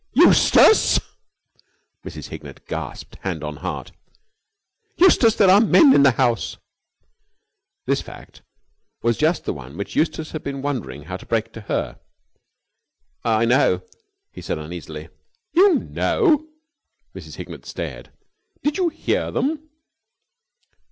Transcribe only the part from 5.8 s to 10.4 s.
in the house!" This fact was just the one which Eustace